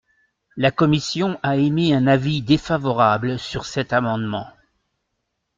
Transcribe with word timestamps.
La 0.57 0.71
commission 0.71 1.39
a 1.43 1.57
émis 1.57 1.93
un 1.93 2.07
avis 2.07 2.41
défavorable 2.41 3.37
sur 3.37 3.67
cet 3.67 3.93
amendement. 3.93 4.47